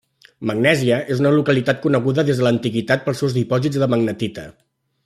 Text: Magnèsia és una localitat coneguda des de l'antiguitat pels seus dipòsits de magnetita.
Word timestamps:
Magnèsia 0.51 0.97
és 1.15 1.21
una 1.23 1.33
localitat 1.35 1.83
coneguda 1.83 2.27
des 2.31 2.41
de 2.43 2.49
l'antiguitat 2.49 3.07
pels 3.07 3.23
seus 3.25 3.39
dipòsits 3.39 3.85
de 3.85 3.91
magnetita. 3.97 4.53